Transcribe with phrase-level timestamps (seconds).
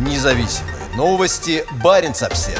[0.00, 1.62] Независимые новости.
[1.84, 2.58] Барин обсерва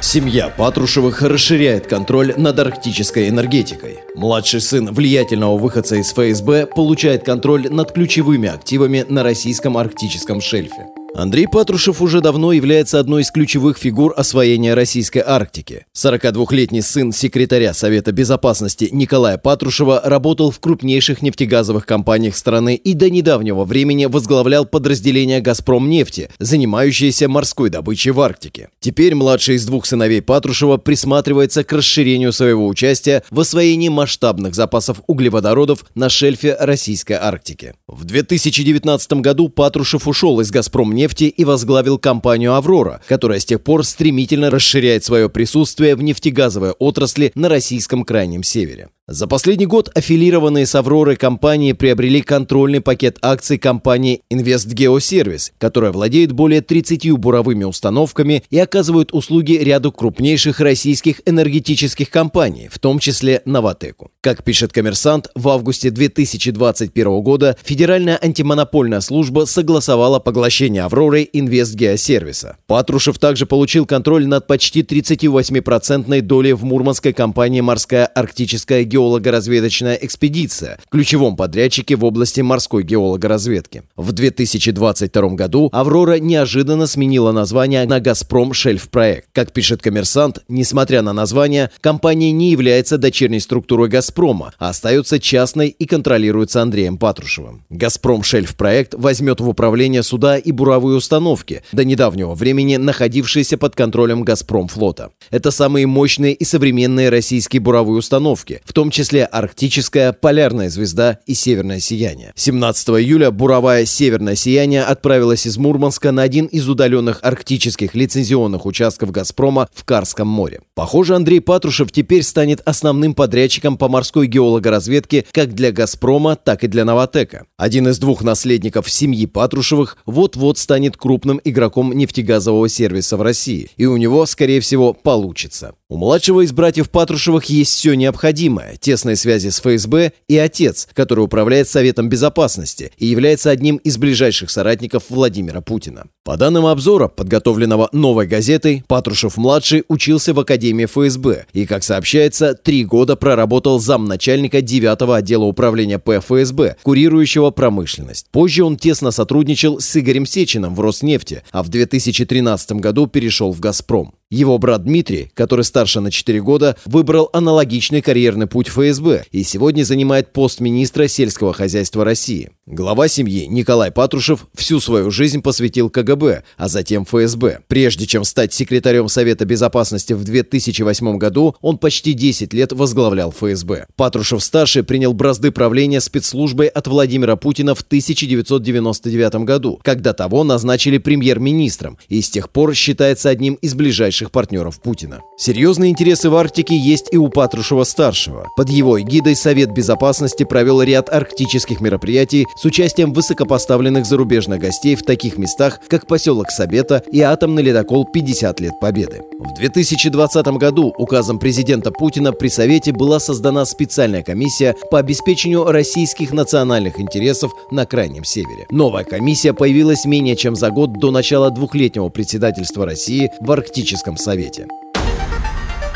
[0.00, 3.98] Семья Патрушевых расширяет контроль над арктической энергетикой.
[4.14, 10.86] Младший сын влиятельного выходца из ФСБ получает контроль над ключевыми активами на российском арктическом шельфе.
[11.18, 15.86] Андрей Патрушев уже давно является одной из ключевых фигур освоения российской Арктики.
[15.96, 23.08] 42-летний сын секретаря Совета Безопасности Николая Патрушева работал в крупнейших нефтегазовых компаниях страны и до
[23.08, 28.68] недавнего времени возглавлял подразделение «Газпром нефти», занимающееся морской добычей в Арктике.
[28.80, 35.00] Теперь младший из двух сыновей Патрушева присматривается к расширению своего участия в освоении масштабных запасов
[35.06, 37.72] углеводородов на шельфе российской Арктики.
[37.88, 43.62] В 2019 году Патрушев ушел из «Газпром нефти» и возглавил компанию «Аврора», которая с тех
[43.62, 48.88] пор стремительно расширяет свое присутствие в нефтегазовой отрасли на российском крайнем севере.
[49.08, 56.32] За последний год аффилированные с «Авророй» компании приобрели контрольный пакет акций компании «Инвестгеосервис», которая владеет
[56.32, 63.42] более 30 буровыми установками и оказывает услуги ряду крупнейших российских энергетических компаний, в том числе
[63.44, 64.10] «Новотеку».
[64.22, 72.56] Как пишет «Коммерсант», в августе 2021 года Федеральная антимонопольная служба согласовала поглощение «Авророй» Инвестгеосервиса.
[72.66, 79.98] Патрушев также получил контроль над почти 38-процентной долей в мурманской компании «Морская арктическая геология» геолого-разведочная
[80.00, 83.82] экспедиция, ключевом подрядчике в области морской геологоразведки.
[83.94, 89.28] В 2022 году «Аврора» неожиданно сменила название на «Газпром Шельф Проект».
[89.32, 95.68] Как пишет коммерсант, несмотря на название, компания не является дочерней структурой «Газпрома», а остается частной
[95.68, 97.64] и контролируется Андреем Патрушевым.
[97.68, 103.74] «Газпром Шельф Проект» возьмет в управление суда и буровые установки, до недавнего времени находившиеся под
[103.74, 105.10] контролем «Газпром» флота.
[105.30, 111.18] Это самые мощные и современные российские буровые установки, в том том числе арктическая, полярная звезда
[111.26, 112.32] и северное сияние.
[112.36, 119.10] 17 июля буровая «Северное сияние» отправилась из Мурманска на один из удаленных арктических лицензионных участков
[119.10, 120.60] «Газпрома» в Карском море.
[120.76, 126.68] Похоже, Андрей Патрушев теперь станет основным подрядчиком по морской геологоразведке как для «Газпрома», так и
[126.68, 127.46] для «Новотека».
[127.56, 133.86] Один из двух наследников семьи Патрушевых вот-вот станет крупным игроком нефтегазового сервиса в России, и
[133.86, 135.74] у него, скорее всего, получится.
[135.88, 141.20] У младшего из братьев Патрушевых есть все необходимое– тесные связи с ФСБ и отец, который
[141.20, 146.06] управляет Советом Безопасности и является одним из ближайших соратников Владимира Путина.
[146.24, 152.84] По данным обзора, подготовленного «Новой газетой», Патрушев-младший учился в Академии ФСБ и, как сообщается, три
[152.84, 158.26] года проработал замначальника 9-го отдела управления ПФСБ, курирующего промышленность.
[158.32, 163.60] Позже он тесно сотрудничал с Игорем Сечиным в Роснефти, а в 2013 году перешел в
[163.60, 164.15] «Газпром».
[164.30, 169.84] Его брат Дмитрий, который старше на 4 года, выбрал аналогичный карьерный путь ФСБ и сегодня
[169.84, 172.50] занимает пост министра сельского хозяйства России.
[172.68, 177.60] Глава семьи Николай Патрушев всю свою жизнь посвятил КГБ, а затем ФСБ.
[177.68, 183.86] Прежде чем стать секретарем Совета Безопасности в 2008 году, он почти 10 лет возглавлял ФСБ.
[183.94, 191.98] Патрушев-старший принял бразды правления спецслужбой от Владимира Путина в 1999 году, когда того назначили премьер-министром
[192.08, 195.20] и с тех пор считается одним из ближайших партнеров Путина.
[195.38, 198.48] Серьезные интересы в Арктике есть и у Патрушева-старшего.
[198.56, 205.02] Под его эгидой Совет Безопасности провел ряд арктических мероприятий с участием высокопоставленных зарубежных гостей в
[205.02, 209.22] таких местах, как поселок Сабета и атомный ледокол «50 лет Победы».
[209.38, 216.32] В 2020 году указом президента Путина при Совете была создана специальная комиссия по обеспечению российских
[216.32, 218.66] национальных интересов на Крайнем Севере.
[218.70, 224.66] Новая комиссия появилась менее чем за год до начала двухлетнего председательства России в Арктическом Совете.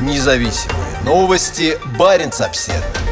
[0.00, 1.78] Независимые новости.
[1.98, 3.05] Барин обседный.